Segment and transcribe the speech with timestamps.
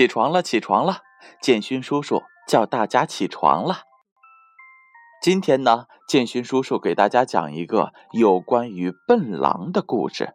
[0.00, 1.02] 起床了，起床了！
[1.42, 3.80] 建勋叔叔叫大家起床了。
[5.20, 10.32] 今天呢，建勋叔叔给大家讲一个有关于笨狼的故事。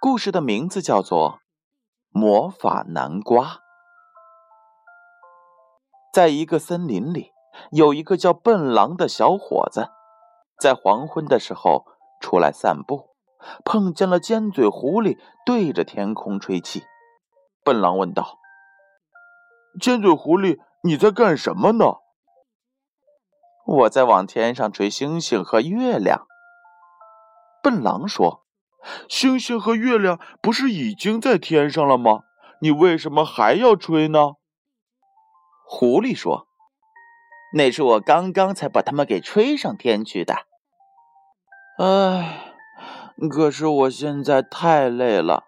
[0.00, 1.32] 故事的名字叫做
[2.10, 3.44] 《魔法南瓜》。
[6.12, 7.32] 在一个森林里，
[7.72, 9.88] 有一个叫笨狼的小伙子，
[10.60, 11.84] 在黄昏的时候
[12.20, 13.16] 出来散步，
[13.64, 16.84] 碰见了尖嘴狐狸，对着天空吹气。
[17.64, 18.38] 笨狼问道。
[19.80, 21.84] 尖嘴狐狸，你在干什么呢？
[23.66, 26.26] 我在往天上吹星星和月亮。
[27.62, 28.44] 笨狼说
[29.10, 32.20] ：“星星和月亮不是已经在天上了吗？
[32.60, 34.34] 你为什么还要吹呢？”
[35.66, 36.46] 狐狸说
[37.54, 40.36] ：“那是我刚刚才把它们给吹上天去的。”
[41.78, 42.54] 唉，
[43.28, 45.44] 可是我现在太累了。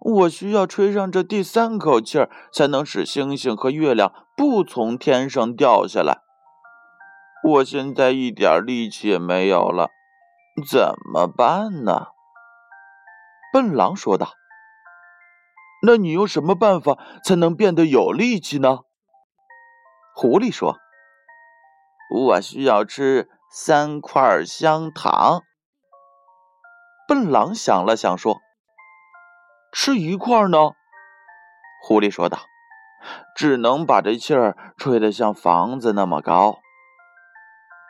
[0.00, 6.18] 我需要吹上这第三口气儿，才能使星星和月亮不从天上掉下来。
[7.44, 9.90] 我现在一点力气也没有了，
[10.70, 12.08] 怎么办呢？
[13.52, 14.34] 笨狼说道。
[15.84, 18.80] “那你用什么办法才能变得有力气呢？”
[20.14, 20.78] 狐狸说。
[22.14, 25.42] “我需要吃三块香糖。”
[27.08, 28.40] 笨狼想了想说。
[29.72, 30.72] 吃一块呢？
[31.82, 32.38] 狐狸说道
[33.34, 36.58] ：“只能把这气儿吹得像房子那么高。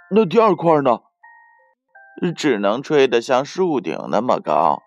[0.09, 1.01] 那第二块呢？
[2.37, 4.81] 只能吹得像树顶那么高。”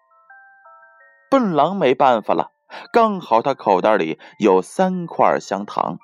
[1.29, 2.51] 笨狼没办法了，
[2.93, 5.97] 刚好他口袋里有三块香糖，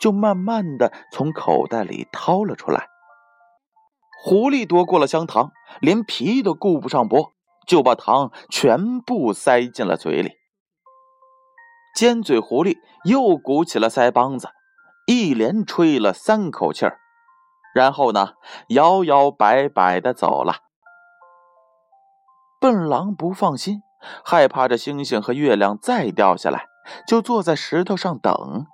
[0.00, 2.86] 就慢慢的从口袋里掏了出来。
[4.22, 5.50] 狐狸夺过了香糖，
[5.80, 7.32] 连皮都顾不上剥。
[7.66, 10.32] 就把糖全部塞进了嘴里。
[11.96, 14.48] 尖嘴狐狸又鼓起了腮帮子，
[15.06, 16.98] 一连吹了三口气儿，
[17.74, 18.34] 然后呢，
[18.68, 20.56] 摇摇摆摆的走了。
[22.60, 23.82] 笨狼不放心，
[24.24, 26.66] 害怕这星星和月亮再掉下来，
[27.06, 28.66] 就坐在石头上等，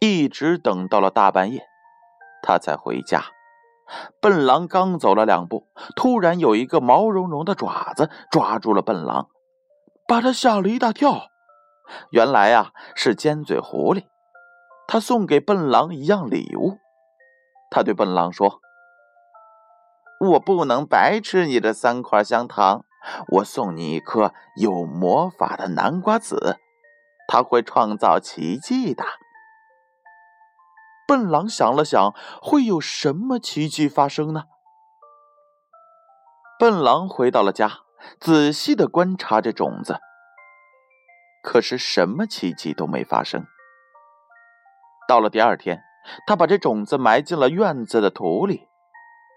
[0.00, 1.66] 一直等到了大半夜，
[2.42, 3.24] 他才回家。
[4.20, 9.28] 笨狼刚走了两步，突然有一个毛茸茸的爪子抓住了笨狼，
[10.06, 11.28] 把他吓了一大跳。
[12.10, 14.04] 原来啊，是尖嘴狐狸，
[14.86, 16.78] 他送给笨狼一样礼物。
[17.70, 18.60] 他对笨狼说
[20.20, 22.84] ：“我不能白吃你的三块香糖，
[23.32, 26.58] 我送你一颗有魔法的南瓜籽，
[27.26, 29.04] 它会创造奇迹的。”
[31.10, 34.44] 笨狼想了想，会有什么奇迹发生呢？
[36.56, 37.80] 笨狼回到了家，
[38.20, 39.98] 仔细的观察着种子，
[41.42, 43.44] 可是什么奇迹都没发生。
[45.08, 45.82] 到了第二天，
[46.28, 48.68] 他把这种子埋进了院子的土里。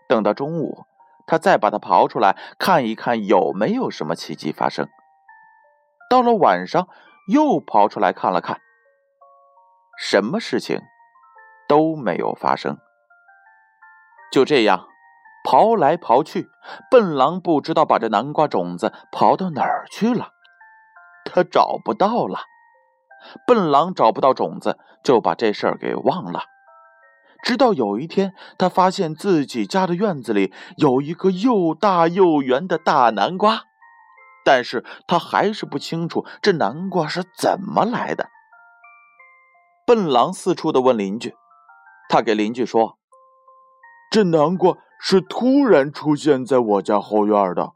[0.07, 0.85] 等到中午，
[1.25, 4.87] 他再把它刨出来，看一看有没有什么奇迹发生。
[6.07, 6.87] 到了晚上，
[7.29, 8.61] 又刨出来看了看，
[9.97, 10.79] 什么事情？
[11.73, 12.77] 都没有发生。
[14.31, 14.85] 就这样，
[15.43, 16.47] 刨来刨去，
[16.91, 20.27] 笨狼不知道把这南瓜种子刨到哪儿去了，
[21.25, 22.41] 他找不到了。
[23.47, 26.43] 笨狼找不到种子，就把这事儿给忘了。
[27.41, 33.63] 直到有一天，他发现自己家的院子里有一个又大又圆的大南瓜，
[34.45, 38.29] 但是他还是不清楚这南瓜是怎么来的。
[39.87, 41.33] 笨狼四处的问邻居。
[42.13, 42.99] 他给邻居说
[44.11, 47.73] ：“这南瓜是突然出现在我家后院的。”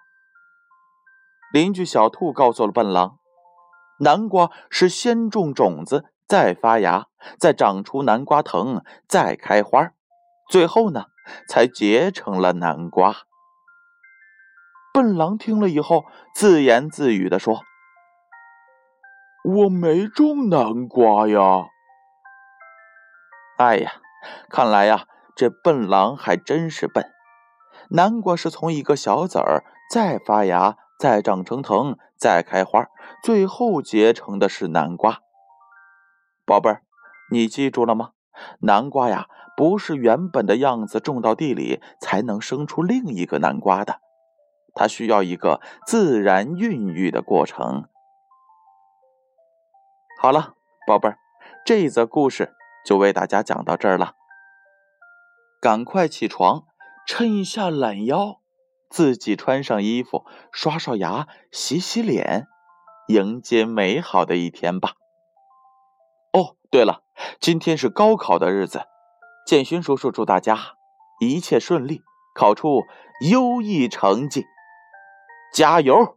[1.51, 3.17] 邻居小兔告诉了笨狼
[3.97, 7.07] ：“南瓜是先种种子，再发芽，
[7.39, 9.89] 再长出南瓜藤，再开花，
[10.47, 11.05] 最后呢，
[11.49, 13.15] 才结成了南瓜。”
[14.93, 16.05] 笨狼听了以后，
[16.35, 17.63] 自言自语的说
[19.43, 21.65] ：“我没种南瓜呀。”
[23.57, 23.93] 哎呀！
[24.49, 25.05] 看来呀，
[25.35, 27.05] 这笨狼还真是笨。
[27.89, 32.87] 南瓜是从一个小籽儿，再发芽，再长成藤，再开花，
[33.23, 35.19] 最后结成的是南瓜。
[36.45, 36.81] 宝贝儿，
[37.31, 38.11] 你记住了吗？
[38.59, 43.99] 南瓜呀，不是原本的样子种到地里才能生出另一个南瓜的，
[44.75, 47.85] 它需要一个自然孕育的过程。
[50.21, 50.55] 好了，
[50.85, 51.17] 宝贝儿，
[51.65, 52.53] 这则故事
[52.87, 54.13] 就为大家讲到这儿了。
[55.59, 56.63] 赶快起床，
[57.05, 58.39] 抻一下懒腰，
[58.89, 62.47] 自己穿上衣服，刷刷牙，洗洗脸，
[63.09, 64.93] 迎接美好的一天吧。
[66.31, 67.03] 哦，对了，
[67.41, 68.85] 今天是高考的日子，
[69.45, 70.57] 建勋叔叔祝大家
[71.19, 72.85] 一切顺利，考出
[73.29, 74.45] 优异成绩，
[75.53, 76.16] 加油！